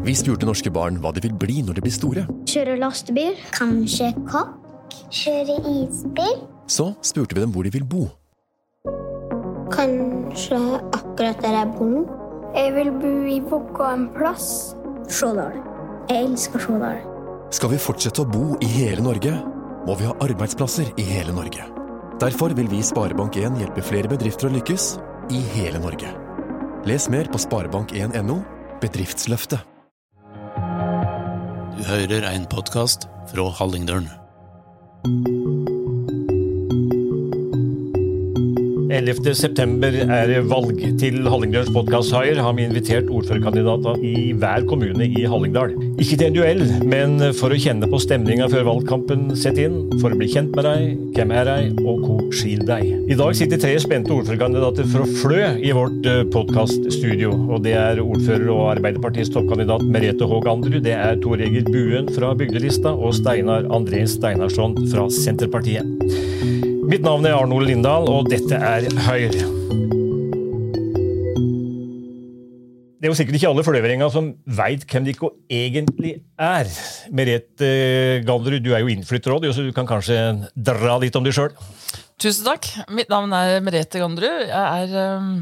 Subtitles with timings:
[0.00, 2.22] Vi spurte norske barn hva de vil bli når de blir store.
[2.48, 3.34] Kjøre lastebil.
[3.52, 4.96] Kanskje kokk.
[5.12, 6.40] Kjøre isbil.
[6.70, 8.06] Så spurte vi dem hvor de vil bo.
[9.70, 10.58] Kanskje
[10.96, 12.04] akkurat der jeg bor nå.
[12.56, 14.72] Jeg vil bo i Vågå en plass.
[15.10, 15.60] Stjårdal.
[16.08, 17.02] Jeg elsker Stjårdal.
[17.54, 19.34] Skal vi fortsette å bo i hele Norge,
[19.86, 21.66] må vi ha arbeidsplasser i hele Norge.
[22.22, 24.94] Derfor vil vi i Sparebank1 hjelpe flere bedrifter å lykkes
[25.34, 26.10] i hele Norge.
[26.88, 28.38] Les mer på sparebank1.no
[28.80, 29.66] bedriftsløftet.
[31.78, 34.10] Du hører en podkast fra Hallingdølen.
[38.90, 39.34] 11.
[39.38, 42.40] september er det valg til Hallingdøls podkasthaier.
[42.42, 45.76] Har vi invitert ordførerkandidater i hver kommune i Hallingdal.
[46.02, 49.78] Ikke til en duell, men for å kjenne på stemninga før valgkampen setter inn.
[50.02, 52.88] For å bli kjent med deg, hvem er deg, og hvor skil deg.
[53.10, 57.30] I dag sitter tre spente ordførerkandidater fra Flø i vårt podkaststudio.
[57.46, 60.80] Og det er ordfører og Arbeiderpartiets toppkandidat Merete Haag Andrud.
[60.86, 66.68] Det er Tor Egil Buen fra Bygdelista og Steinar André Steinarsson fra Senterpartiet.
[66.90, 69.44] Mitt navn er Arnold Lindahl, og dette er Høyre.
[72.98, 75.14] Det er jo sikkert ikke alle fløveringer som veit hvem de
[75.54, 76.72] egentlig er.
[77.14, 77.68] Merete
[78.26, 80.18] Gallerud, du er jo innflytter òg, så du kan kanskje
[80.56, 81.54] dra litt om deg sjøl?
[82.18, 82.66] Tusen takk.
[82.90, 84.50] Mitt navn er Merete Ganderud.
[84.50, 85.32] Jeg er um,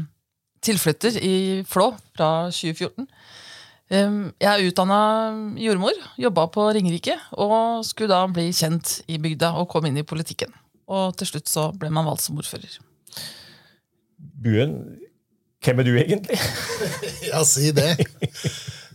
[0.61, 3.09] tilflytter i Flå fra 2014.
[3.89, 5.03] Um, jeg er utdanna
[5.65, 10.05] jordmor, jobba på Ringerike og skulle da bli kjent i bygda og komme inn i
[10.05, 10.53] politikken.
[10.89, 12.79] Og til slutt så ble man valgt som ordfører.
[14.39, 14.75] Buen,
[15.63, 16.39] hvem er du egentlig?
[17.29, 17.93] ja, si det.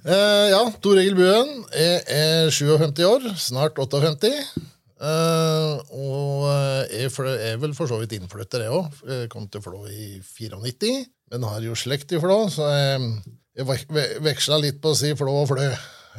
[0.05, 1.53] Uh, ja, Tor Egil Buen.
[1.77, 4.33] Jeg er 57 år, snart 58.
[5.05, 6.47] Uh, og
[6.91, 9.03] jeg er vel for så vidt innflytter, jeg òg.
[9.33, 10.95] Kom til Flå i 94,
[11.33, 13.11] men har jo slekt i Flå, så jeg,
[13.59, 13.69] jeg
[14.25, 15.69] veksla litt på å si Flå og Flø.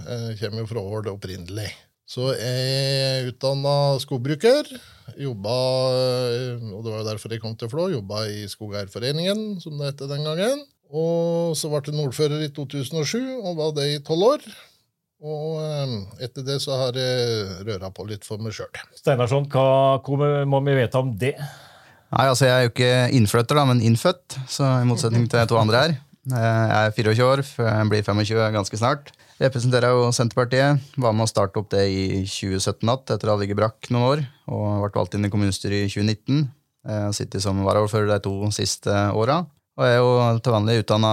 [0.06, 1.72] Jeg kommer jo fra Ål opprinnelig.
[2.06, 4.70] Så jeg utdanna skogbruker.
[5.18, 5.56] Jobba,
[6.76, 10.04] og det var jo derfor jeg kom til Flå, jobba i Skogeierforeningen, som det het
[10.10, 10.64] den gangen.
[10.94, 14.48] Og så ble jeg ordfører i 2007, og var det i tolv år.
[15.26, 18.70] Og etter det så har jeg røra på litt for meg sjøl.
[19.00, 19.98] Steinarsson, hva
[20.46, 21.34] må vi vite om det?
[22.14, 25.58] Nei, altså Jeg er jo ikke innflytter, da, men innfødt, så i motsetning til to
[25.58, 25.96] andre her.
[26.30, 29.10] Jeg er 24 år, jeg blir 25 ganske snart.
[29.42, 30.80] Representerer jo Senterpartiet.
[30.96, 34.06] Var med å starte opp det i 2017 igjen, etter å ha ligget brakk noen
[34.08, 34.22] år.
[34.48, 36.46] Og ble valgt inn i kommunestyret i 2019.
[36.86, 39.42] Jeg har sittet som varaordfører de to siste åra.
[39.76, 41.10] Og jeg er jo til vanlig utdanna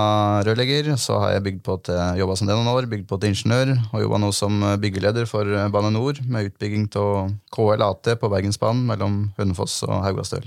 [0.47, 3.33] rørlegger, så har jeg bygd på til, jobba som det noen år, bygd på til
[3.33, 8.85] ingeniør, og jobba nå som byggeleder for Bane Nor, med utbygging av KLAT på Bergensbanen
[8.87, 10.47] mellom Hønefoss og Haugastøl.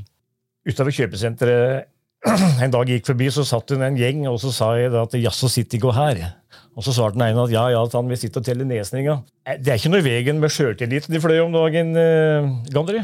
[0.63, 1.91] Utover kjøpesenteret
[2.63, 5.19] en dag gikk forbi, så satt hun en gjeng, og så sa jeg da at
[5.19, 6.23] jaså, sitter ikke her?
[6.75, 9.21] Og så svarte den ene at ja, ja, han vil sitte og telle nesninga.
[9.63, 13.03] Det er ikke noe i veien med sjøltilliten de fløy om dagen, eh, Gandri?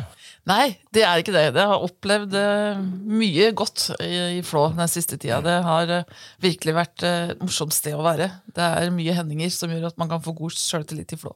[0.50, 1.44] Nei, det er ikke det.
[1.54, 2.80] Jeg har opplevd uh,
[3.14, 5.38] mye godt i, i Flå den siste tida.
[5.46, 8.28] Det har uh, virkelig vært et morsomt sted å være.
[8.50, 11.36] Det er mye hendinger som gjør at man kan få god sjøltillit i Flå.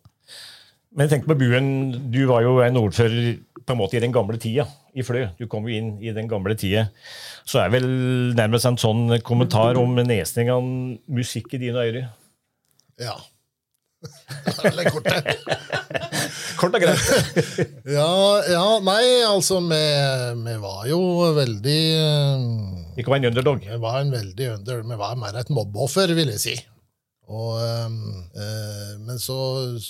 [0.97, 1.69] Men tenk på Buen,
[2.09, 3.35] du var jo en ordfører
[3.66, 4.66] på en måte i den gamle tida
[4.96, 5.25] i Flø.
[5.38, 6.88] Du kom jo inn i den gamle tida.
[7.46, 7.88] Så er vel
[8.38, 12.13] nærmest en sånn kommentar om nesningene musikk i dine ører?
[13.01, 13.16] Ja.
[14.69, 15.31] Eller kortet.
[16.59, 17.01] Kort og greit.
[17.97, 18.11] ja,
[18.51, 19.81] ja, nei, altså, vi,
[20.45, 21.00] vi var jo
[21.35, 21.81] veldig
[22.95, 23.66] Ikke var en underdog?
[23.66, 26.55] Vi var en veldig under, vi var mer et mobbeoffer, vil jeg si.
[27.25, 29.35] Og, øh, men så,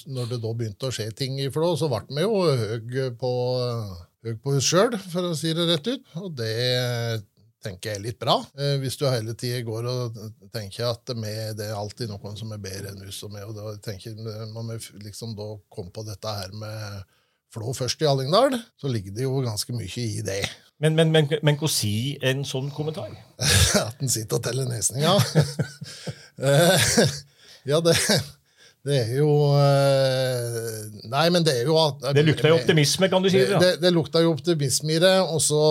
[0.07, 3.31] når det da begynte å skje ting i Flå, så ble vi jo høy på,
[4.23, 6.05] høy på oss sjøl, for å si det rett ut.
[6.23, 6.53] Og det
[7.65, 8.37] tenker jeg er litt bra.
[8.59, 10.19] Eh, hvis du hele tida går og
[10.53, 13.57] tenker at med, det er alltid noen som er bedre enn oss, og, med, og
[13.57, 14.15] da tenker
[14.53, 14.71] man
[15.03, 17.03] liksom da kom på dette her med
[17.55, 20.41] Flå først i Hallingdal, så ligger det jo ganske mye i det.
[20.83, 23.13] Men, men, men, men hva si en sånn kommentar?
[23.79, 25.13] at en sitter og teller nesninga?
[27.71, 27.93] ja, det
[28.85, 29.29] det er jo
[31.09, 33.42] Nei, men det er jo at Det lukta jo optimisme, kan du si.
[33.42, 35.13] Det, det, det lukta jo optimisme i det.
[35.25, 35.62] Og så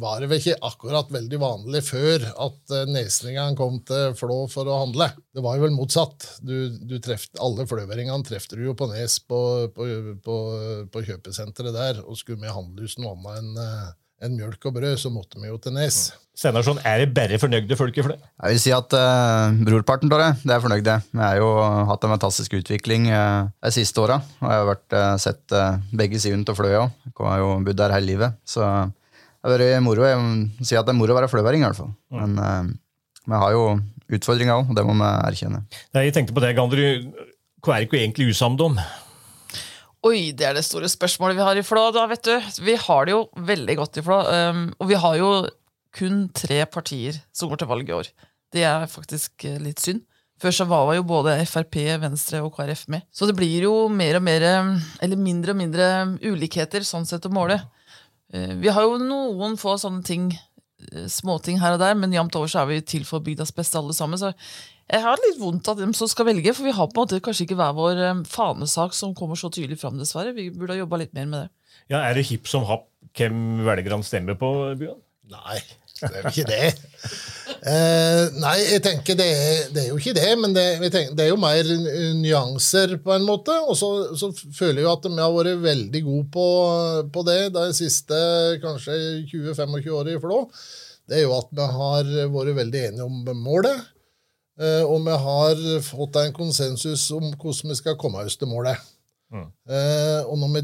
[0.00, 4.80] var det vel ikke akkurat veldig vanlig før at nesningene kom til Flå for å
[4.84, 5.10] handle.
[5.32, 6.28] Det var jo vel motsatt.
[6.40, 9.40] Du, du treft, alle fløveringene trefte du jo på Nes på,
[9.76, 9.90] på,
[10.24, 10.40] på,
[10.92, 12.02] på kjøpesenteret der.
[12.04, 15.58] Og skulle med handlehus noe annet enn en mjølk og brød, så måtte vi jo
[15.60, 15.98] til Nes.
[16.36, 18.14] Steinarsson, er det bare fornøyde folk i Flø?
[18.16, 20.96] Jeg vil si at uh, brorparten av det, det er fornøyde.
[21.12, 21.48] Vi har jo
[21.88, 24.18] hatt en fantastisk utvikling uh, de siste åra.
[24.42, 26.82] Og jeg har vært, uh, sett uh, begge sidene av Fløya.
[27.08, 28.36] Jeg har jo bodd der hele livet.
[28.44, 30.04] Så det har vært moro.
[30.08, 31.94] Jeg vil si at det er moro å være fløværing, i hvert fall.
[32.16, 32.36] Men
[33.26, 33.64] vi har jo
[34.16, 35.64] utfordringer òg, og det må vi erkjenne.
[35.96, 36.84] Nei, jeg tenkte på det, Gandru.
[37.64, 38.76] Hva er dere egentlig usamde om?
[40.06, 41.88] Oi, det er det store spørsmålet vi har i Flå.
[41.90, 42.34] da, vet du.
[42.62, 44.18] Vi har det jo veldig godt i Flå.
[44.22, 45.30] Um, og vi har jo
[45.96, 48.10] kun tre partier som går til valg i år.
[48.54, 50.04] Det er faktisk eh, litt synd.
[50.38, 53.06] Før så var jo både Frp, Venstre og KrF med.
[53.10, 55.88] Så det blir jo mer og mer, um, eller mindre og mindre
[56.22, 57.58] ulikheter sånn sett å måle.
[58.30, 60.28] Uh, vi har jo noen få sånne ting,
[60.92, 63.80] uh, småting her og der, men jevnt over så er vi til for bygdas beste
[63.80, 64.20] alle sammen.
[64.20, 64.36] Så
[64.86, 67.22] jeg har litt vondt av dem som skal velge, for vi har på en måte
[67.24, 70.34] kanskje ikke hver vår um, fanesak som kommer så tydelig fram, dessverre.
[70.36, 71.48] Vi burde ha jobba litt mer med det.
[71.90, 72.86] Ja, Er det hipp som happ
[73.16, 75.02] hvem velgerne stemmer på, Bjørn?
[75.32, 75.58] Nei,
[75.98, 76.68] det er jo ikke det.
[77.66, 81.24] Eh, nei, jeg tenker det er, det er jo ikke det, men det, tenker, det,
[81.24, 81.70] er jo mer
[82.20, 83.56] nyanser, på en måte.
[83.66, 86.46] Og så, så føler jeg jo at vi har vært veldig gode på,
[87.10, 88.20] på det de siste
[88.62, 89.00] kanskje
[89.32, 90.44] 20-25 årene i Flå.
[91.10, 93.95] Det er jo at vi har vært veldig enige om målet.
[94.56, 98.80] Eh, og vi har fått en konsensus om hvordan vi skal komme oss til målet.
[99.32, 99.48] Mm.
[99.68, 100.62] Eh, og når vi,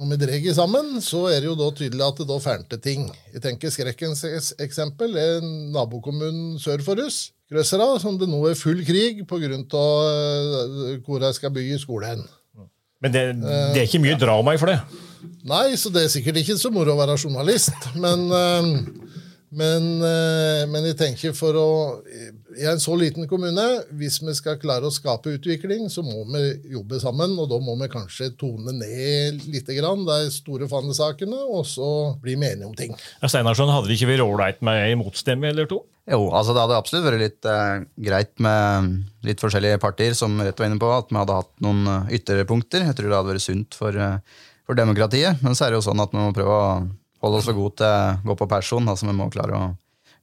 [0.00, 3.10] når vi drar sammen, så er det jo da tydelig at det da fernte ting.
[3.34, 4.24] Jeg tenker Skrekkens
[4.62, 5.44] eksempel er
[5.74, 9.58] nabokommunen sør for oss, Krøsera, som det nå er full krig pga.
[9.60, 12.24] Eh, hvor de skal bygge skolen.
[13.04, 14.78] Men det, det, er ikke mye drama i for det?
[15.44, 17.90] Nei, så det er sikkert ikke så moro å være journalist.
[18.00, 18.24] Men,
[19.52, 19.90] men,
[20.72, 21.68] men jeg tenker for å
[22.58, 23.64] i en så liten kommune,
[23.98, 27.34] hvis vi skal klare å skape utvikling, så må vi jobbe sammen.
[27.40, 31.88] Og da må vi kanskje tone ned litt grann, de store fanesakene, og så
[32.22, 32.94] bli vi enige om ting.
[33.22, 35.82] Ja, Steinarsson, hadde det ikke vært ålreit med ei motstemme eller to?
[36.10, 38.90] Jo, altså det hadde absolutt vært litt eh, greit med
[39.24, 42.84] litt forskjellige partier, som Rett var inne på, at vi hadde hatt noen eh, ytterpunkter.
[42.90, 45.40] Jeg tror det hadde vært sunt for, eh, for demokratiet.
[45.44, 46.66] Men så er det jo sånn at vi må prøve å
[47.24, 48.92] holde oss for gode til å gå på person.
[48.92, 49.70] altså Vi må klare å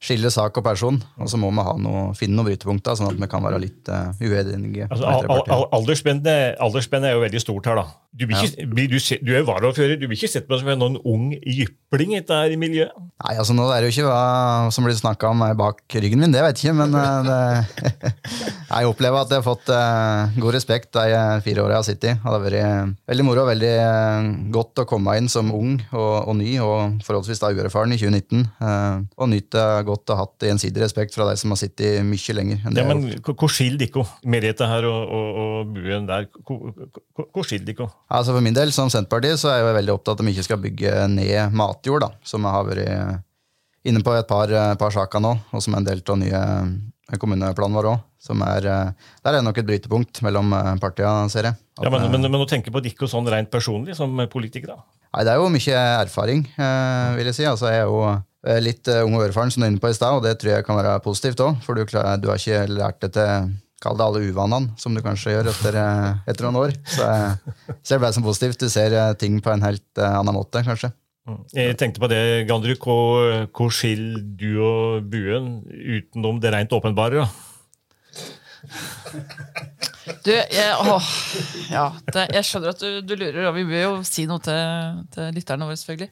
[0.02, 0.98] skille sak og person.
[1.22, 4.10] Og så må vi noe, finne noen brytepunkter, sånn at vi kan være litt uh,
[4.18, 4.88] uenige.
[4.90, 7.86] Altså, al al aldersspennet er jo veldig stort her, da.
[8.12, 8.44] Du, ja.
[8.68, 12.58] blir, du, du er varaordfører, du blir ikke sett på som noen ung jypling i
[12.60, 12.92] miljøet?
[12.92, 16.34] Nei, altså nå er det jo ikke hva som blir snakka om bak ryggen min,
[16.34, 16.76] det vet jeg ikke.
[16.82, 18.12] Men uh, det,
[18.74, 22.10] jeg opplever at jeg har fått uh, god respekt de fire åra jeg har sittet
[22.10, 22.16] i.
[22.18, 23.72] Det har vært veldig moro og veldig
[24.58, 28.44] godt å komme inn som ung og, og ny, og forholdsvis da uerfaren i 2019.
[29.16, 32.36] og nyte godt godt å ha hatt gjensidig respekt fra deg som har sittet mye
[32.36, 32.60] lenger.
[32.66, 34.04] enn det ja, men Hvor skiller dere
[34.34, 36.28] Merete her og, og, og Buen der?
[36.42, 37.90] Hvor skiller dere?
[38.12, 40.48] Altså For min del, som Senterpartiet, så er jeg veldig opptatt av at vi ikke
[40.48, 43.20] skal bygge ned matjord, da, som jeg har vært
[43.88, 46.42] inne på et par, par saker nå, og som er en del av nye
[47.20, 48.08] kommuneplanen vår òg.
[48.22, 51.58] Der er nok et brytepunkt mellom partiene, ser jeg.
[51.82, 54.84] ja, men, men, men å tenke på dere sånn rent personlig som politiker, da?
[55.12, 56.46] Nei, Det er jo mye erfaring,
[57.18, 57.48] vil jeg si.
[57.48, 58.31] Altså, jeg er jo Eh,
[58.62, 60.56] litt uh, ung og uerfaren, som du er inne på i stad, og det tror
[60.56, 61.60] jeg kan være positivt òg.
[61.62, 63.52] For du, du, har ikke lært det til
[63.82, 66.74] Kall det alle uvanene, som du kanskje gjør etter, eh, etter noen år.
[66.86, 68.60] Så jeg ser det som positivt.
[68.62, 70.92] Du ser ting på en helt annen måte, kanskje.
[71.26, 71.40] Mm.
[71.54, 72.78] Jeg tenkte på det, Gandrud.
[72.78, 77.26] Hvor, hvor skiller du og Buen utenom det rent åpenbare?
[80.22, 81.12] Du, jeg, åh,
[81.70, 81.84] ja,
[82.14, 85.30] det, jeg skjønner at du, du, lurer, og vi bør jo si noe til, til
[85.34, 86.10] lytterne våre, selvfølgelig.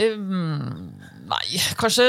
[0.00, 0.90] Um,
[1.30, 2.08] nei, kanskje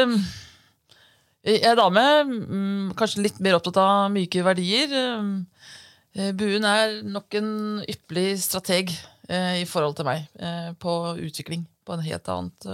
[1.45, 2.03] Jeg er dame.
[2.25, 4.93] Um, kanskje litt mer opptatt av myke verdier.
[5.19, 5.45] Um,
[6.39, 7.49] Buen er nok en
[7.83, 8.93] ypperlig strateg
[9.27, 10.29] i forhold til meg
[10.79, 12.67] på utvikling på en helt annet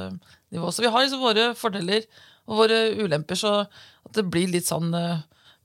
[0.53, 0.69] nivå.
[0.69, 2.05] Så vi har liksom våre fordeler
[2.45, 4.93] og våre ulemper, så at det blir litt sånn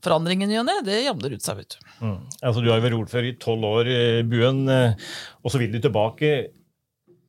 [0.00, 1.60] forandringen i og ned, det jamner ut seg.
[1.60, 2.16] vet Du mm.
[2.40, 3.92] Altså, du har vært ordfører i tolv år,
[4.30, 6.32] Buen, og så vil du tilbake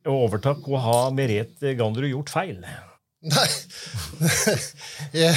[0.08, 2.60] å overta hva har Merete Ganderud gjort feil?
[2.62, 3.46] Nei
[5.18, 5.34] jeg,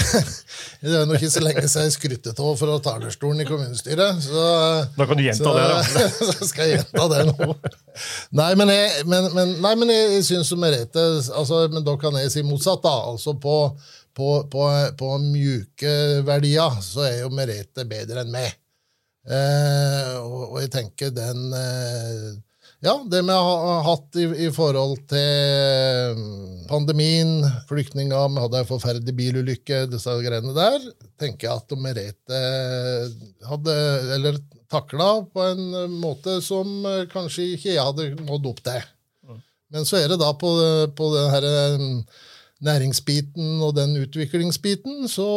[0.84, 4.22] Det er nok ikke så lenge siden jeg skrytte av fra talerstolen i kommunestyret.
[4.22, 4.44] Så,
[4.98, 6.06] da kan du gjenta så, det, da.
[6.30, 7.48] Så skal jeg gjenta det nå.
[8.38, 12.18] Nei, men jeg, men, men, nei, men jeg, jeg syns Merete altså, Men da kan
[12.22, 12.84] jeg si motsatt.
[12.86, 13.58] da, altså på,
[14.13, 14.70] på, på,
[15.01, 15.96] på mjuke
[16.28, 18.54] verdier så er jo Merete bedre enn meg.
[19.25, 22.30] Eh, og, og, jeg tenker den eh,
[22.82, 27.36] ja, det vi har hatt i, i, forhold til mm, pandemien,
[27.70, 30.88] flyktninger, vi hadde en forferdelig bilulykke, disse greiene der,
[31.22, 32.40] tenker jeg at Merete
[33.46, 33.76] hadde
[34.18, 34.40] eller
[34.72, 38.82] takla på en måte som kanskje ikke jeg hadde nådd opp til.
[39.72, 40.50] Men så er det da på,
[40.98, 41.46] på den her
[41.80, 42.00] mm,
[42.66, 45.28] næringsbiten og den utviklingsbiten, så,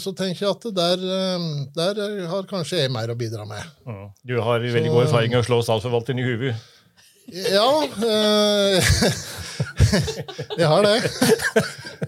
[0.00, 1.08] så, tenker jeg at der,
[1.40, 3.64] mm, der, har kanskje jeg mer å bidra med.
[4.28, 6.68] Du har veldig god erfaring med å slå statsforvalteren i huet.
[7.26, 7.84] Ja.
[7.84, 8.84] Eh,
[10.58, 10.96] jeg har det.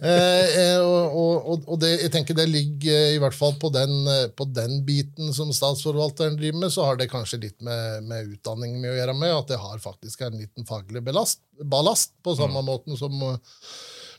[0.04, 3.94] Eh, eh, og, og, og det, jeg tenker det ligger i hvert fall på den,
[4.36, 8.76] på den biten som statsforvalteren driver med, så har det kanskje litt med, med utdanning
[8.80, 12.60] med å gjøre med, at det har faktisk en liten faglig belast, ballast, på samme
[12.64, 12.70] mm.
[12.72, 13.14] måten som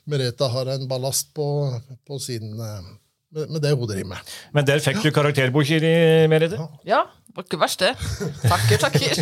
[0.06, 1.48] Merete har en ballast på,
[2.06, 2.54] på sin
[3.36, 4.34] med, med, det hun driver med.
[4.56, 5.80] Men der fikk du karakterbok, i
[6.32, 6.60] Merete?
[6.88, 7.94] Ja, det var ikke verst, det.
[8.46, 9.22] Takker, takker.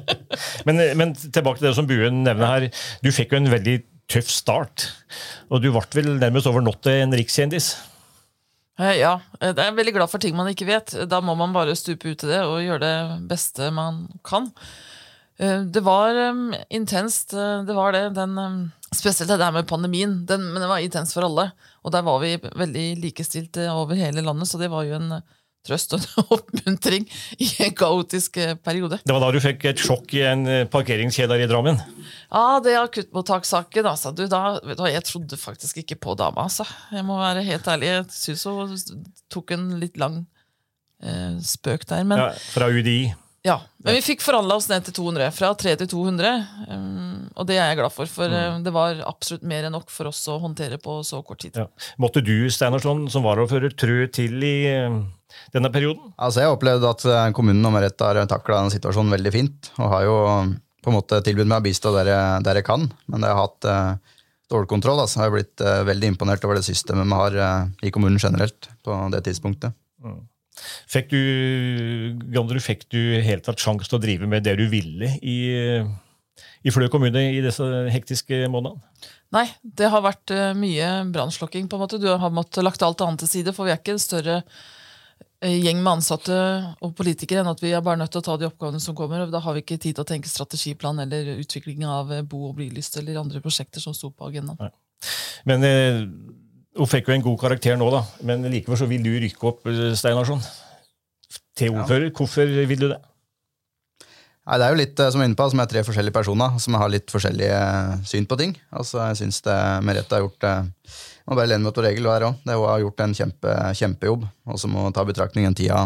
[0.68, 2.68] men, men, tilbake til det som Buen nevner her.
[3.02, 4.88] Du fikk jo en veldig tøff start.
[5.50, 7.72] Og du ble vel nærmest over natta en rikskjendis?
[8.78, 9.16] Eh, ja.
[9.42, 10.94] Jeg er veldig glad for ting man ikke vet.
[11.10, 12.96] Da må man bare stupe ut i det og gjøre det
[13.30, 14.52] beste man kan.
[15.38, 18.08] Eh, det var um, intenst, eh, det var det.
[18.16, 18.60] Den, um,
[18.94, 20.20] spesielt det der med pandemien.
[20.26, 21.50] Den, men det var intenst for alle.
[21.84, 25.20] Og der var vi veldig likestilte over hele landet, så det var jo en
[25.66, 27.06] trøst og en oppmuntring
[27.42, 29.00] i en kaotisk eh, periode.
[29.04, 31.80] Det var da du fikk et sjokk i en parkeringskjeder parkeringskjede i Drammen?
[32.30, 33.90] Ja, det akuttmottakssaken.
[33.92, 34.12] Altså.
[34.16, 36.66] Du, da, du, jeg trodde faktisk ikke på dama, altså.
[36.94, 37.92] Jeg må være helt ærlig.
[37.92, 38.76] Jeg syns hun
[39.32, 40.22] tok en litt lang
[41.02, 42.04] eh, spøk der.
[42.08, 43.00] Men, ja, fra UDI?
[43.46, 45.30] Ja, men vi fikk forhandla oss ned til 200.
[45.36, 46.30] Fra 3 til 200.
[46.68, 48.64] Um, og det er jeg glad for, for mm.
[48.66, 51.56] det var absolutt mer enn nok for oss å håndtere på så kort tid.
[51.60, 51.68] Ja.
[52.02, 54.56] Måtte du, Steinarsson, som varaordfører, trø til i
[55.54, 56.12] denne perioden?
[56.16, 59.70] Altså, Jeg opplevde at eh, kommunen og Merete har takla den situasjonen veldig fint.
[59.78, 60.16] Og har jo
[60.84, 62.10] på en måte tilbudt meg å bistå der,
[62.44, 62.88] der, jeg kan.
[63.10, 65.02] Men jeg har hatt uh, kontroll.
[65.02, 65.20] Altså.
[65.20, 68.70] Jeg har blitt uh, veldig imponert over det systemet vi har uh, i kommunen generelt
[68.86, 69.76] på det tidspunktet.
[70.02, 70.20] Mm.
[70.90, 71.20] Fikk du,
[72.34, 75.38] Gandru, fikk du helt tatt sjanse til å drive med det du ville i,
[76.64, 78.82] i Flø kommune i disse hektiske månedene?
[79.36, 81.66] Nei, det har vært mye brannslokking.
[81.68, 84.42] Du har måttet lagt alt annet til side, for vi er ikke en større
[85.38, 86.34] Eh, gjeng med ansatte
[86.82, 89.22] og politikere enn at vi er bare nødt til å ta de oppgavene som kommer.
[89.22, 92.48] og Da har vi ikke tid til å tenke strategiplan eller utvikling av eh, bo-
[92.48, 94.58] og blylyst eller andre prosjekter som sto på agendaen.
[94.58, 94.72] Nei.
[95.46, 96.00] Men eh,
[96.78, 98.04] Hun fikk jo en god karakter nå, da.
[98.26, 100.42] Men likevel så vil du rykke opp eh, Steinarsson,
[101.58, 102.08] til ordfører.
[102.08, 102.14] Ja.
[102.14, 103.00] Hvorfor vil du det?
[104.48, 106.78] Nei, Det er jo litt som er inne på, som er tre forskjellige personer som
[106.80, 107.58] har litt forskjellige
[108.08, 108.54] syn på ting.
[108.72, 109.42] Altså, Jeg syns
[109.84, 110.46] Merete har gjort
[111.28, 112.38] må bare lene meg til regel her òg.
[112.46, 114.22] Hun har gjort en kjempe, kjempejobb.
[114.48, 115.82] Og så må ta betraktning den tida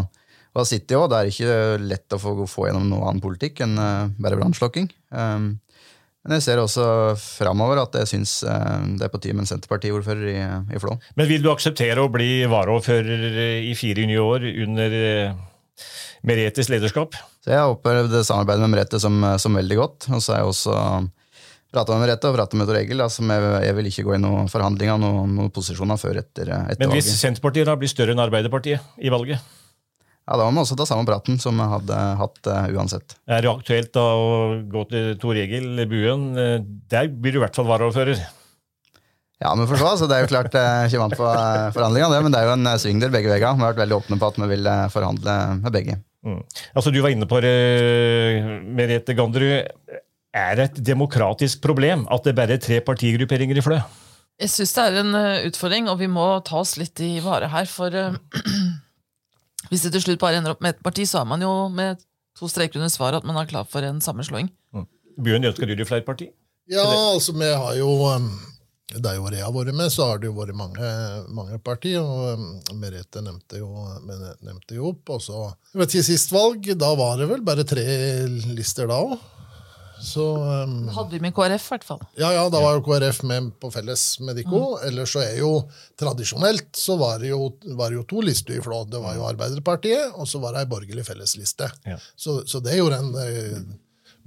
[0.53, 1.09] hun har sittet i òg.
[1.09, 3.75] Det er ikke lett å få, få gjennom noe annen politikk enn
[4.21, 4.87] bare brannslokking.
[5.09, 5.55] Um,
[6.23, 6.83] men jeg ser også
[7.19, 10.37] framover at jeg syns uh, det er på tide med en Senterparti-ordfører i,
[10.71, 10.95] i, Flå.
[11.19, 15.41] Men vil du akseptere å bli varaordfører i fire nye år under uh,
[16.23, 17.17] Meretes lederskap?
[17.43, 20.07] Så jeg har opplevd samarbeidet med Merete som, som veldig godt.
[20.15, 20.77] Og så har jeg også
[21.73, 23.03] prata med Merete og prata med Tor Egil.
[23.03, 23.25] Altså,
[23.65, 27.09] jeg vil ikke gå i noen forhandlinger noen, noen posisjoner før etter, etter Men hvis
[27.09, 27.19] valget.
[27.25, 29.43] Senterpartiet da blir større enn Arbeiderpartiet i valget?
[30.23, 33.17] Ja, Da må vi også ta samme praten som vi hadde hatt uh, uansett.
[33.27, 34.29] Er det aktuelt da å
[34.71, 36.29] gå til Tor Egil Buen?
[36.39, 36.61] Eh,
[36.91, 38.21] der blir du i hvert fall varaordfører.
[39.43, 42.23] Ja, men for så, Altså, det er jo klart ikke kommer an på uh, forhandlingene,
[42.23, 43.43] men det er jo en sving der begge veier.
[43.43, 45.99] Vi har vært veldig åpne på at vi vil forhandle med begge.
[46.23, 46.39] Mm.
[46.71, 47.57] Altså, Du var inne på det,
[48.63, 49.99] Merete Ganderud
[50.33, 53.77] er det et demokratisk problem at det bare er tre partigrupperinger i Flø?
[54.41, 57.51] Jeg syns det er en uh, utfordring, og vi må ta oss litt i vare
[57.53, 57.69] her.
[57.69, 58.17] For uh,
[59.69, 62.01] hvis det til slutt bare ender opp med ett parti, så er man jo med
[62.37, 64.49] to streker under svaret at man er klar for en sammenslåing.
[64.73, 64.87] Mm.
[65.23, 66.31] Bjørn, ønsker du flere parti?
[66.71, 68.29] Ja, altså vi har jo um,
[68.93, 70.89] Der hvor jeg har vært med, så har det jo vært mange,
[71.35, 71.95] mange parti.
[71.99, 72.47] og um,
[72.79, 73.69] Merete nevnte jo,
[74.41, 75.15] nevnte jo opp.
[75.15, 77.83] og så, ved Sist valg, da var det vel bare tre
[78.55, 79.17] lister da òg.
[80.03, 82.01] Så, um, hadde vi med KrF, i hvert fall.
[82.19, 84.59] Ja, ja, da var jo KrF med på felles med Dikko.
[84.73, 84.81] Mm.
[84.89, 85.51] Ellers så er jo
[85.99, 87.45] tradisjonelt så var det jo,
[87.79, 88.81] var det jo to lister i Flå.
[88.91, 91.71] Det var jo Arbeiderpartiet, og så var det ei borgerlig fellesliste.
[91.87, 91.95] Ja.
[92.19, 93.63] Så, så, det gjorde en eh,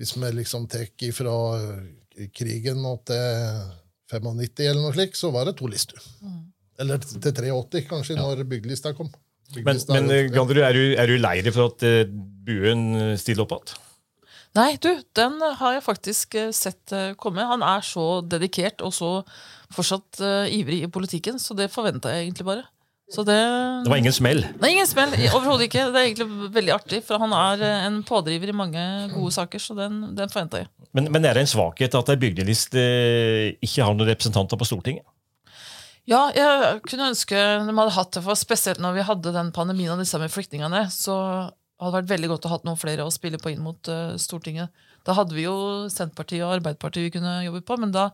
[0.00, 3.62] Hvis vi liksom tar ifra eh, krigen og til
[4.16, 6.00] 95 eller noe slikt, så var det to lister.
[6.24, 6.42] Mm.
[6.80, 8.24] Eller til 83, kanskje, ja.
[8.24, 9.12] når byggelista kom.
[9.52, 12.06] Byggelista men, men Gandrud, er du, er du lei deg for at uh,
[12.46, 13.82] Buen stiller opp igjen?
[14.56, 17.44] Nei, du, den har jeg faktisk eh, sett eh, komme.
[17.44, 19.10] Han er så dedikert og så
[19.74, 22.62] fortsatt uh, ivrig i politikken, så det forventa jeg egentlig bare.
[23.06, 24.44] Det, det, var ingen smell?
[24.62, 25.88] Nei, ingen smell, overhodet ikke.
[25.90, 29.76] Det er egentlig veldig artig, for han er en pådriver i mange gode saker, så
[29.78, 30.70] den, den forventa jeg.
[30.96, 32.82] Men, men, er det en svakhet at ei bygdeliste
[33.62, 35.06] ikke har noen representanter på Stortinget?
[36.06, 37.36] Ja, jeg kunne ønske
[37.66, 40.86] de hadde hatt det, for spesielt når vi hadde den pandemien og disse med flyktningene,
[40.94, 41.16] så
[41.82, 44.72] hadde vært veldig godt å ha noen flere å spille på inn mot uh, Stortinget.
[45.06, 45.56] Da hadde vi jo
[45.92, 48.08] Senterpartiet og Arbeiderpartiet vi kunne jobbe på, men da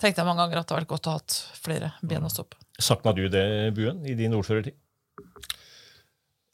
[0.00, 2.32] tenkte jeg mange ganger at det hadde vært godt å ha hatt flere ben å
[2.32, 2.58] stå på.
[2.82, 3.44] Sakna du det,
[3.76, 4.74] Buen, i din ordførertid?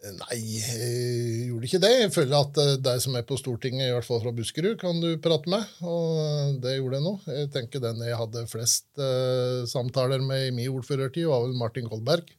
[0.01, 1.91] Nei, jeg gjorde ikke det.
[1.93, 4.97] Jeg føler at eh, deg som er på Stortinget, i hvert fall fra Buskerud, kan
[5.03, 5.67] du prate med.
[5.85, 7.13] Og det gjorde jeg nå.
[7.37, 11.91] Jeg tenker den jeg hadde flest uh, samtaler med i min ordførertid, var vel Martin
[11.91, 12.33] Kolberg.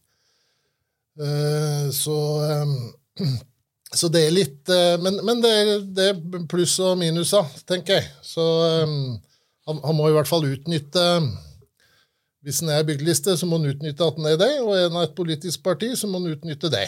[1.22, 2.18] Uh, så,
[2.66, 3.38] um,
[3.96, 7.34] så det er litt uh, Men, men det, er, det, er pluss og minus,
[7.68, 8.10] tenker jeg.
[8.24, 8.44] Så
[8.86, 9.18] um,
[9.68, 11.08] han, han, må i hvert fall utnytte
[12.46, 15.02] Hvis han er bygdeliste, så må han utnytte at han er det, og er han
[15.04, 16.88] et politisk parti, så må han utnytte det.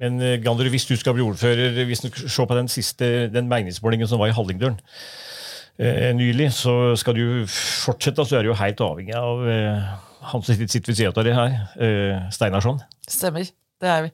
[0.00, 3.50] Men eh, Gander, hvis du skal bli ordfører, hvis du ser på den siste den
[3.50, 4.80] meningsmålingen som var i Hallingdølen
[5.78, 9.92] eh, nylig, så skal du fortsette, så er du jo helt avhengig av eh,
[10.32, 12.82] han som sitter ved siden av deg her, eh, Steinarsson.
[13.10, 13.50] Stemmer.
[13.82, 14.12] Det er vi.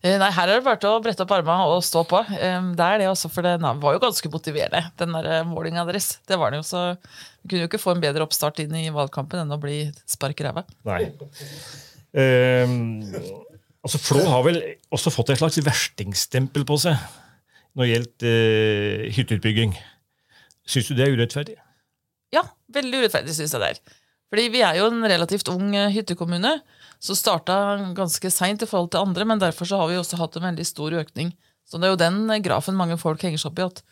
[0.00, 2.22] Eh, nei, Her er det bare til å brette opp armene og stå på.
[2.32, 6.14] Eh, det er det også, for det var jo ganske motiverende, den der målinga deres.
[6.28, 6.86] Det var det jo, så
[7.42, 10.40] Vi kunne jo ikke få en bedre oppstart inn i valgkampen enn å bli spark
[10.40, 10.66] i ræva.
[12.12, 13.00] Um,
[13.80, 14.58] Altså, Flå har vel
[14.92, 17.00] også fått et slags verstingstempel på seg
[17.78, 19.72] når det gjelder uh, hytteutbygging.
[20.68, 21.56] Syns du det er urettferdig?
[22.34, 23.80] Ja, veldig urettferdig syns jeg det er.
[24.30, 26.52] Fordi vi er jo en relativt ung eh, hyttekommune,
[27.00, 27.56] som starta
[27.96, 30.66] ganske seint i forhold til andre, men derfor så har vi også hatt en veldig
[30.68, 31.32] stor økning.
[31.64, 33.82] Så det er jo den eh, grafen mange folk henger seg opp i, at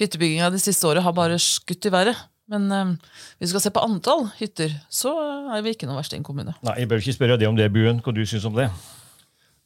[0.00, 2.20] hyttebygginga de siste året har bare skutt i været.
[2.50, 2.92] Men eh,
[3.38, 5.14] hvis vi skal se på antall hytter, så
[5.56, 6.54] er vi ikke noen verstingkommune.
[6.66, 8.02] Nei, Jeg bør ikke spørre deg om det, Buen.
[8.04, 8.68] Hva du syns om det?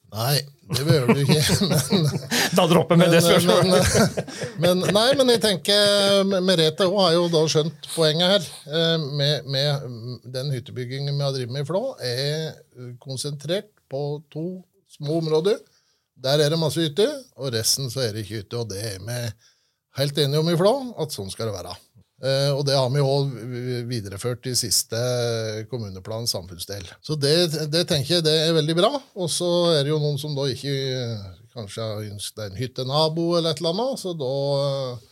[0.08, 0.38] Nei,
[0.72, 1.40] det behøver du ikke.
[1.70, 2.06] Men,
[2.56, 3.64] da dropper vi det spørsmålet.
[4.60, 8.46] Men, men, nei, men jeg tenker Merete òg har jo da skjønt poenget her.
[8.72, 14.46] Eh, med, med den hyttebyggingen vi har drevet med i Flå, er konsentrert på to
[14.96, 15.60] små områder.
[16.18, 18.62] Der er det masse hytter, og resten så er det ikke hytte.
[18.64, 19.18] Og det er vi
[20.00, 20.74] helt enige om i Flå,
[21.04, 21.76] at sånn skal det være.
[22.18, 23.34] Uh, og det har vi òg
[23.86, 24.98] videreført i siste
[25.70, 26.88] kommuneplan samfunnsdel.
[27.04, 27.34] Så det,
[27.70, 28.90] det, tenker jeg det er veldig bra.
[29.14, 30.74] Og så er det jo noen som da ikke
[31.54, 35.06] kanskje har ønsket en hyttenabo eller et eller annet, så da uh,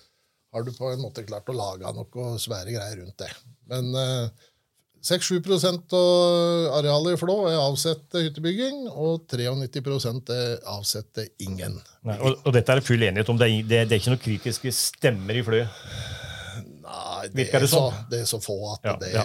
[0.56, 3.30] har du på en måte klart å lage noe svære greier rundt det.
[3.70, 4.50] Men uh,
[5.06, 5.38] 6-7
[5.94, 11.78] av arealet i Flå er avsett til hyttebygging, og 93 er avsett til ingen.
[12.06, 13.38] Nei, og, og, dette er full enighet om.
[13.38, 15.62] Det er, det, er ikke noen kritiske stemmer i Fløy?
[17.34, 19.24] Nei, det, det, er så, det, er så, få at ja, det ja.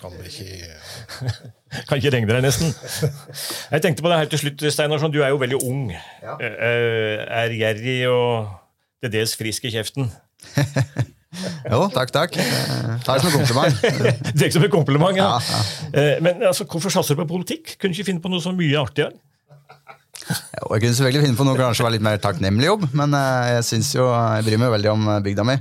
[0.00, 1.26] kan vi ikke
[1.88, 2.72] Kan ikke regne deg, nesten.
[3.74, 5.12] Jeg tenkte på det her til slutt, Steinarsson.
[5.12, 5.90] Du er jo veldig ung.
[6.22, 6.38] Ja.
[6.40, 8.48] Eh, er gjerrig og
[9.04, 10.08] til dels frisk i kjeften.
[11.70, 12.38] jo, takk, takk.
[13.04, 13.80] Ta det som en kompliment.
[14.32, 15.30] det er ikke som en kompliment, ja.
[15.36, 15.92] ja, ja.
[15.92, 17.76] Eh, men altså, hvorfor satser du på politikk?
[17.76, 19.12] Kunne du ikke finne på noe så mye artigere?
[20.28, 23.58] Jo, jeg kunne selvfølgelig finne på noe kanskje var litt mer takknemlig jobb, men eh,
[23.58, 25.60] jeg synes jo, jeg bryr meg veldig om bygda mi.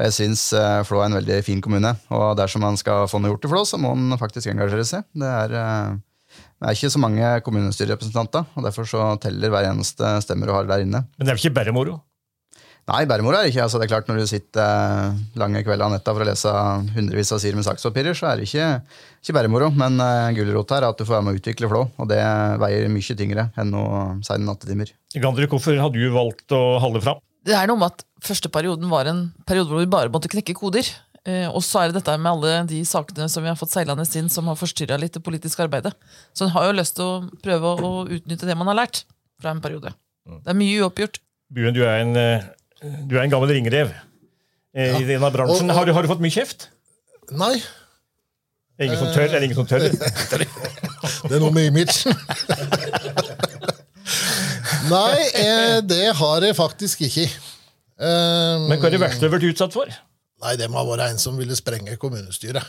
[0.00, 1.92] Og jeg syns uh, Flå er en veldig fin kommune.
[2.16, 5.04] Og dersom man skal få noe gjort i Flå, så må man faktisk engasjere seg.
[5.12, 10.16] Det er, uh, det er ikke så mange kommunestyrerepresentanter, og derfor så teller hver eneste
[10.24, 11.04] stemmer du har der inne.
[11.18, 12.00] Men det er vel ikke bare moro?
[12.88, 13.66] Nei, bare moro er det ikke.
[13.66, 14.64] Altså, det er klart Når du sitter
[15.12, 16.56] uh, lange kvelder og netter for å lese
[16.96, 18.72] hundrevis av sider med sakspapirer, så er det ikke,
[19.20, 19.68] ikke bare moro.
[19.76, 22.22] Men uh, gulrota er at du får være med å utvikle Flå, og det
[22.64, 24.96] veier mye tyngre enn noe seine nattetimer.
[25.20, 27.20] Gandrik, hvorfor har du valgt å holde fram?
[27.46, 30.56] Det er noe med at første perioden var en periode hvor vi bare måtte knekke
[30.58, 30.86] koder.
[31.28, 34.06] Eh, og så er det dette med alle de sakene som vi har fått seilende
[34.16, 35.92] inn, som har forstyrra litt det politiske arbeidet.
[36.36, 39.02] Så en har jo lyst til å prøve å utnytte det man har lært
[39.40, 39.92] fra en periode.
[40.28, 41.20] Det er mye uoppgjort.
[41.50, 42.48] Buen, du er en, eh,
[43.08, 45.66] du er en gammel ringrev eh, i denne bransjen.
[45.66, 46.68] Og, og, har, du, har, du, fått mye kjeft?
[47.36, 47.56] Nei.
[48.80, 49.28] Er det ingen som tør?
[49.28, 49.88] Er det ingen som tør?
[49.88, 53.48] det er noe med imagen.
[54.88, 57.26] Nei, eh, det har jeg faktisk ikke.
[58.00, 59.90] Um, Men hva er det verste du har vært utsatt for?
[60.40, 62.64] Nei, Det må ha vært en som ville sprenge kommunestyret.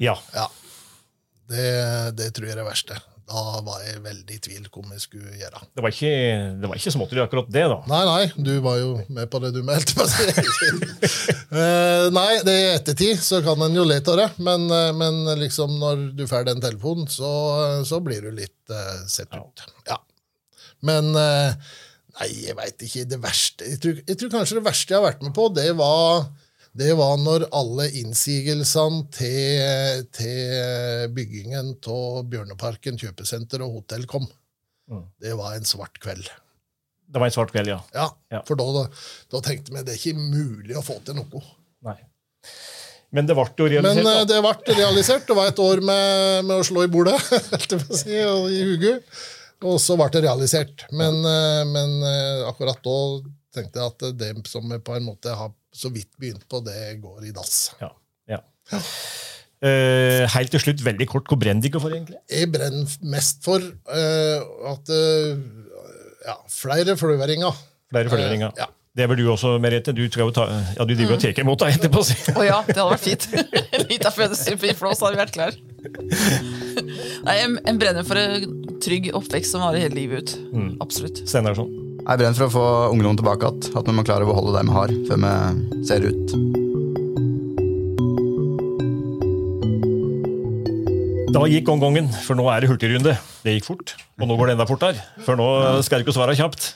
[0.00, 0.14] Ja.
[0.34, 0.46] ja.
[1.50, 1.70] Det,
[2.16, 2.98] det, tror jeg er det verste.
[3.30, 5.60] Da var jeg veldig i tvil hva jeg skulle gjøre.
[5.76, 6.14] Det var ikke,
[6.62, 7.78] det var ikke småtteri akkurat det, da?
[7.90, 10.06] Nei, nei, du var jo med på det du meldte på.
[11.54, 15.22] uh, nei, det i ettertid så kan en jo le av det, men, uh, men,
[15.42, 17.30] liksom når du får den telefonen, så,
[17.86, 19.66] så blir du litt uh, sett ut.
[19.86, 19.94] Ja.
[19.94, 20.00] Ja.
[20.86, 21.70] Men eh,
[22.20, 23.06] Nei, jeg veit ikke.
[23.08, 25.70] Det verste jeg tror, jeg tror, kanskje det verste jeg har vært med på, det
[25.78, 26.26] var,
[26.76, 34.26] det var når alle innsigelsene til, til byggingen av Bjørneparken kjøpesenter og hotell kom.
[34.90, 35.06] Mm.
[35.22, 36.28] Det var en svart kveld.
[37.10, 37.80] Det var en svart kveld, ja.
[37.94, 38.42] Ja, ja.
[38.46, 38.84] For da,
[39.30, 41.42] da, tenkte vi det er ikke mulig å få til noe.
[41.86, 41.96] Nei.
[43.14, 44.04] Men det ble jo realisert.
[44.06, 45.26] Men uh, det ble realisert.
[45.26, 47.16] Det var et år med, med å slå i bordet,
[47.54, 49.22] helt å si, og i huget.
[49.66, 50.86] Og så ble det realisert.
[50.96, 52.98] Men, eh, men eh, akkurat da
[53.54, 57.28] tenkte jeg at det som på en måte har så vidt begynt på, det går
[57.28, 57.72] i dass.
[57.82, 57.90] Ja,
[58.30, 58.40] ja.
[59.60, 62.16] Uh, helt til slutt, veldig kort, hvor brenner dere for, egentlig?
[62.32, 65.34] Jeg brenner mest for uh, at uh,
[66.24, 67.58] ja, flere fløveringer.
[67.92, 68.54] Flere følgeringer.
[68.56, 68.70] Ja.
[68.96, 69.92] Det er vel du også, Merete?
[69.94, 72.02] Du, skal jo ta, ja, du driver og tar imot deg etterpå.
[72.02, 73.26] Å oh, ja, det hadde vært fint.
[73.76, 75.54] En liten fødestupe i flås hadde vært klar.
[77.26, 80.74] Nei, en, en brenner for en trygg oppvekst som varer hele livet ut.
[80.80, 81.20] Absolutt.
[81.28, 81.68] Steinarsson.
[82.00, 83.76] Jeg brenner for å få ungdom tilbake igjen.
[83.76, 86.34] At vi må klare å beholde det vi har, før vi ser ut.
[91.30, 93.14] Da gikk omgangen, for nå er det hurtigrunde.
[93.44, 95.04] Det gikk fort, og nå går det enda fortere.
[95.26, 95.46] For nå
[95.86, 96.72] skal jeg ikke svare kjapt.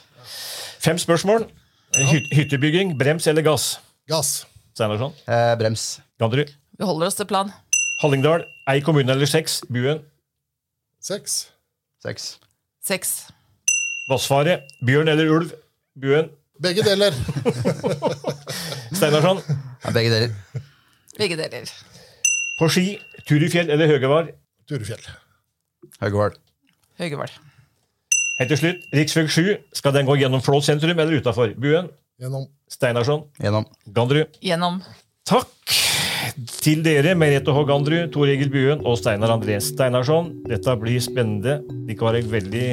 [0.85, 1.49] Fem spørsmål.
[1.95, 3.75] Hy hyttebygging, brems eller gass?
[4.11, 4.43] Gass.
[4.77, 5.13] Steinarsson.
[5.31, 5.99] Eh, brems.
[6.21, 6.51] Ganderud.
[6.75, 7.51] Vi holder oss til plan.
[8.01, 8.43] Hallingdal.
[8.71, 9.61] Ei kommune eller seks?
[9.71, 10.01] Buen.
[11.05, 11.33] Seks.
[12.01, 12.23] Seks.
[12.81, 13.09] Seks.
[14.09, 14.55] Vassfare.
[14.81, 15.51] Bjørn eller ulv?
[16.01, 16.31] Buen.
[16.57, 17.13] Begge deler.
[18.97, 19.43] Steinarsson.
[19.83, 20.33] Ja, begge deler.
[21.19, 21.69] Begge deler.
[22.57, 22.95] På ski.
[23.29, 24.31] Turufjell eller Høgevar?
[24.65, 25.05] Turufjell.
[26.01, 26.39] Høgevar.
[26.97, 27.37] Høgevar.
[28.39, 28.89] Helt til slutt.
[28.97, 29.29] rv.
[29.29, 29.55] 7.
[29.77, 31.53] Skal den gå gjennom Flå sentrum eller utafor?
[31.53, 31.93] Buen.
[32.17, 32.49] Gjennom.
[32.79, 33.27] Steinarsson.
[33.37, 33.69] Gjennom.
[33.93, 34.23] Gandru.
[34.41, 34.81] Gjennom.
[35.29, 35.53] Takk
[36.35, 40.33] til dere, Merete Hågandru, Tor Egil Buen og Steinar André Steinarsson.
[40.49, 41.61] Dette blir spennende.
[41.87, 42.67] Dere har en veldig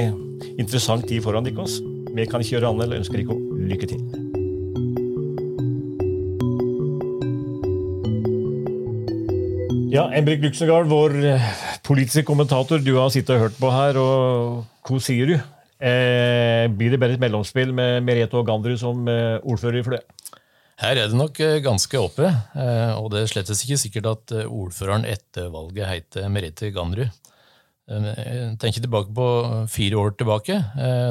[0.59, 1.67] interessant tid foran dere.
[2.13, 3.39] Vi kan ikke gjøre annet enn ønsker ønske dere
[3.71, 4.03] lykke til.
[9.93, 11.49] Ja, Embrik Luxengard, vår eh,
[11.85, 15.37] politiske kommentator, du har sittet og hørt på her, og hva sier du?
[15.83, 20.03] Eh, blir det bare et mellomspill med Merete og Gandrud som eh, ordfører i Flø?
[20.83, 24.33] Her er det nok eh, ganske oppe, eh, og det er slettes ikke sikkert at
[24.35, 27.13] eh, ordføreren etter valget heter Merete Ganrud.
[28.63, 29.25] Tenk tilbake på
[29.69, 30.55] fire år tilbake.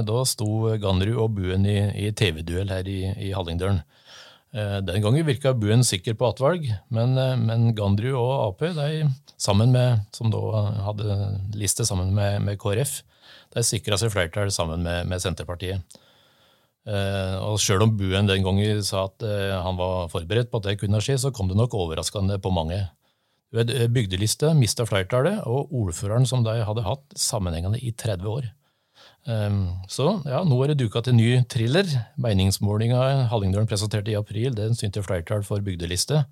[0.07, 2.95] Da sto Ganrud og Buen i, i TV-duell her i,
[3.27, 3.81] i Hallingdølen.
[4.87, 9.03] Den gangen virka Buen sikker på attvalg, men, men Ganrud og Ap, de,
[9.75, 11.19] med, som da hadde
[11.59, 13.01] liste sammen med, med KrF,
[13.53, 15.83] de sikra seg flertall sammen med, med Senterpartiet.
[16.89, 20.69] Eh, og Sjøl om Buen den gangen sa at eh, han var forberedt på at
[20.69, 22.79] det kunne skje, så kom det nok overraskende på mange.
[23.53, 28.49] Ved eh, Bygdeliste mista flertallet, og ordføreren som de hadde hatt sammenhengende i 30 år.
[29.29, 29.59] Eh,
[29.93, 31.85] så ja, nå er det duka til ny thriller.
[32.21, 36.25] Meningsmålinga Hallingdølen presenterte i april, den synte flertall for bygdeliste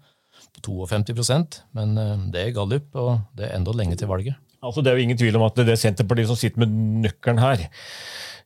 [0.55, 1.97] på 52% men
[2.33, 4.37] det er gallup, og det er enda lenge til valget.
[4.63, 6.73] Altså, det er jo ingen tvil om at det er Senterpartiet som sitter med
[7.05, 7.67] nøkkelen her.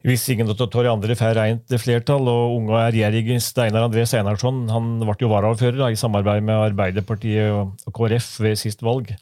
[0.04, 4.66] Hvis ingen av i andre får rent flertall, og unge og ærgjerrige Steinar André Steinarsson
[4.68, 9.14] han ble jo varaordfører i samarbeid med Arbeiderpartiet og KrF ved sist valg.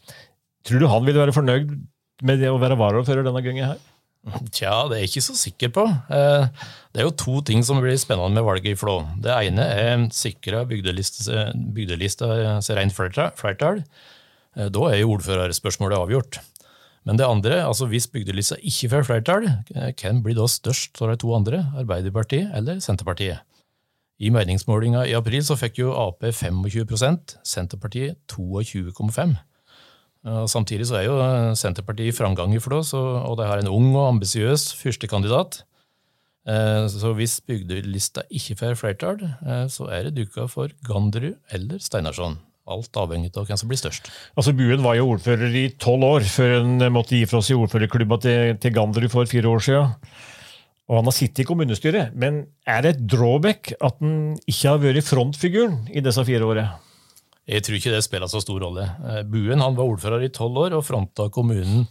[0.65, 1.76] Tror du han ville være fornøyd
[2.26, 3.80] med det å være varaordfører denne gangen her?
[4.54, 5.84] Tja, det er jeg ikke så sikker på.
[6.13, 6.46] Eh,
[6.94, 9.00] Det er jo to ting som blir spennende med valget i Flå.
[9.22, 13.32] Det ene er sikra bygdeliste, bygdelista seg rent flertall.
[13.38, 13.84] flertall.
[14.58, 16.38] Eh, Da er jo ordførerspørsmålet avgjort.
[17.06, 21.18] Men det andre, altså hvis bygdelista ikke får flertall, hvem blir da størst av de
[21.24, 23.42] to andre, Arbeiderpartiet eller Senterpartiet?
[24.22, 29.34] I meningsmålinga i april så fikk jo Ap 25% Senterpartiet 22,5
[30.22, 31.16] Samtidig så er jo
[31.58, 35.64] Senterpartiet i framgang i Flå, og de har en ung og ambisiøs førstekandidat.
[36.46, 41.78] Eh, Så hvis bygdelista ikke får flertall, eh, så er det duka for Ganderud eller
[41.80, 42.38] Steinarsson.
[42.69, 44.12] Alt avhengig av hvem som blir størst.
[44.38, 48.19] Altså, Buen var jo ordfører i tolv år før han måtte gi fra seg ordførerklubba
[48.21, 49.95] til, til Ganderud for fire år siden.
[50.91, 54.82] Og han har sittet i kommunestyret, men er det et drawback at han ikke har
[54.84, 56.69] vært frontfiguren i disse fire årene?
[57.50, 58.86] Jeg tror ikke det spiller så stor rolle.
[59.08, 61.88] Eh, Buen han var ordfører i tolv år og fronta kommunen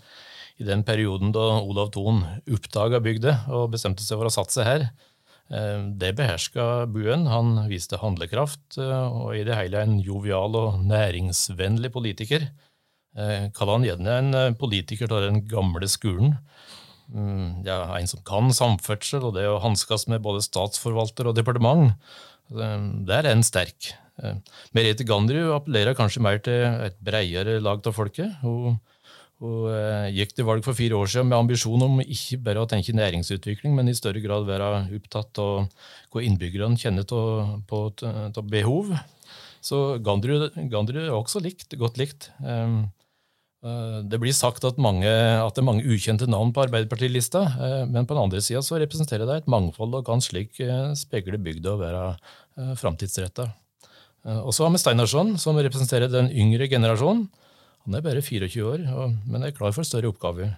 [0.61, 4.91] i den perioden da Olav Thon oppdaga bygda og bestemte seg for å satse her.
[5.51, 7.27] Eh, Det beherska Buen.
[7.27, 12.49] Han viste handlekraft eh, og i det hele en jovial og næringsvennlig politiker.
[13.17, 16.37] Eh, Kaller han gjerne en politiker av den gamle skolen.
[17.11, 21.97] Mm, Ja, en som kan samferdsel og det å hanskes med både statsforvalter og departement.
[22.51, 23.93] Der er en sterk.
[24.75, 28.37] Merete Gandrud appellerer kanskje mer til et bredere lag av folket.
[28.43, 28.79] Hun,
[29.41, 32.69] hun eh, gikk til valg for fire år siden med ambisjon om ikke bare å
[32.69, 35.71] tenke næringsutvikling, men i større grad være opptatt av
[36.13, 38.93] hva innbyggerne kjenner av behov.
[39.65, 42.31] Så Gandrud, er også likt, godt likt.
[42.45, 42.77] Eh,
[43.65, 47.85] eh, Det blir sagt at, mange, at det er mange ukjente navn på Arbeiderpartilista, eh,
[47.89, 50.57] men på den andre sida representerer det et mangfold og kan slik
[50.97, 53.49] spegle bygda og være framtidsretta.
[54.45, 57.31] Og så har vi Steinarsson, som representerer den yngre generasjonen.
[57.91, 60.53] Han er bare 24 år, og, men er klar for større oppgaver.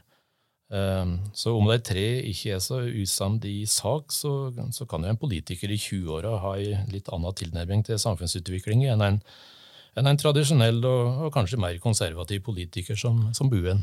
[0.69, 5.15] Um, Så om de tre ikke er så usamd i sak, så, så kan jo
[5.15, 9.17] en politiker i 20-åra ha en litt annen tilnærming til samfunnsutvikling enn en,
[9.97, 13.81] enn en tradisjonell og, og, kanskje mer konservativ politiker som, som Buen.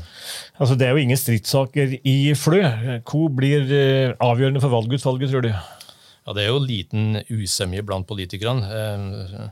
[0.62, 2.62] Altså, det er jo ingen stridssaker i Flø.
[3.02, 5.50] Hvor blir eh, avgjørende for valgutvalget, tror du?
[5.50, 8.70] Ja, Det er jo liten usemje blant politikerne.
[8.78, 9.50] Eh,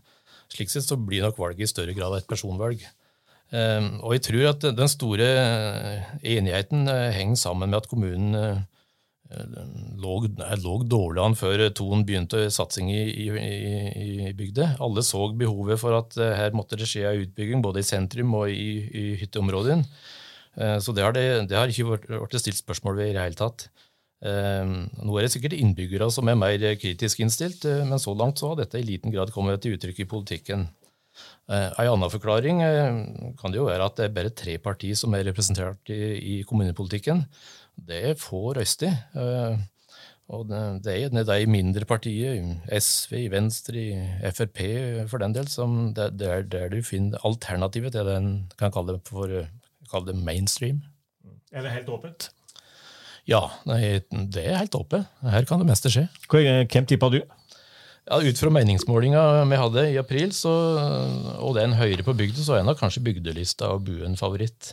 [0.55, 2.87] slik sett så blir nok valget i større grad et personvalg.
[3.53, 5.29] Eh, og jeg tror at den store
[6.23, 8.67] enigheten henger sammen med at kommunen
[10.01, 10.15] lå,
[10.63, 14.75] lå dårlig an før Ton begynte satsing i, i, i, bygda.
[14.85, 18.35] Alle så behovet for at eh, her måtte det skje en utbygging, både i sentrum
[18.39, 19.85] og i, i hytteområdene.
[20.57, 23.39] Eh, så det har, det, det har ikke vært stilt spørsmål ved i det hele
[23.39, 23.69] tatt.
[24.25, 28.53] Eh, nå er det sikkert innbyggere som er mer kritisk innstilt, men så langt så
[28.53, 30.69] har dette i liten grad kommet til uttrykk i politikken.
[31.49, 32.59] En annen forklaring
[33.41, 36.35] kan det jo være at det er bare tre partier som er representert i, i
[36.45, 37.23] kommunepolitikken.
[37.89, 38.93] Det er få røster.
[39.17, 39.59] Eh,
[40.29, 40.51] og
[40.85, 43.85] det er de mindre partier, SV, Venstre,
[44.29, 44.59] Frp
[45.09, 48.99] for den del, som det, er der du finner alternativet til det en kan kalle,
[49.09, 49.33] for,
[49.89, 50.83] kalle det mainstream.
[51.49, 52.29] Er det helt åpent?
[53.29, 55.09] Ja, det er helt åpent.
[55.25, 56.07] Her kan det meste skje.
[56.29, 57.23] Hvem tipper du?
[58.09, 60.53] Ja, Ut fra meningsmålinga vi hadde i april, så,
[61.37, 64.73] og den høyere på bygda, så er nok kanskje bygdelista og Buen favoritt.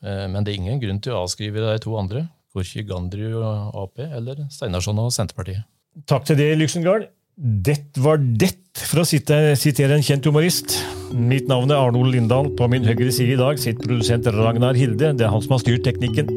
[0.00, 2.24] Eh, men det er ingen grunn til å avskrive de to andre.
[2.50, 5.62] Korki Gandrud og Ap, eller Steinarsson og Senterpartiet.
[6.08, 7.10] Takk til det, Lyksengard.
[7.36, 10.80] Det var det, for å sitere en kjent humorist.
[11.14, 12.50] Mitt navn er Arnold Lindahl.
[12.58, 15.12] På min høyre side i dag sitter produsent Ragnar Hilde.
[15.16, 16.32] Det er han som har styrt teknikken.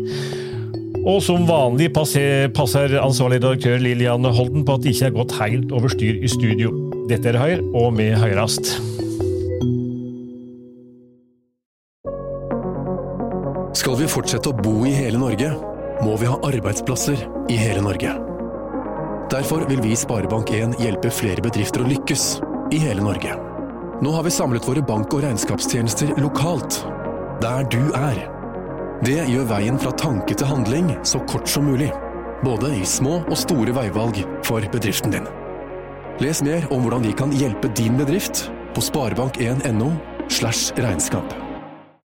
[1.03, 5.35] Og som vanlig passer, passer ansvarlig redaktør Lillian Holden på at det ikke er gått
[5.41, 6.71] helt over styr i studio.
[7.11, 8.71] Dette er Høyre, og vi høyrast.
[13.75, 15.51] Skal vi fortsette å bo i hele Norge?
[16.03, 17.19] må vi ha arbeidsplasser
[17.51, 18.11] i hele Norge.
[19.31, 22.25] Derfor vil vi i Sparebank1 hjelpe flere bedrifter å lykkes
[22.75, 23.37] i hele Norge.
[24.03, 26.83] Nå har vi samlet våre bank- og regnskapstjenester lokalt,
[27.41, 28.32] der du er.
[29.03, 31.89] Det gjør veien fra tanke til handling så kort som mulig,
[32.45, 35.27] både i små og store veivalg for bedriften din.
[36.23, 39.89] Les mer om hvordan vi kan hjelpe din bedrift på sparebank1.no
[40.31, 41.35] slash regnskap.